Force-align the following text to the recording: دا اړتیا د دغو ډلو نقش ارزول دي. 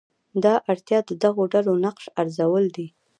دا 0.43 0.55
اړتیا 0.71 0.99
د 1.05 1.11
دغو 1.23 1.43
ډلو 1.53 1.73
نقش 1.85 2.03
ارزول 2.21 2.65
دي. 2.75 2.87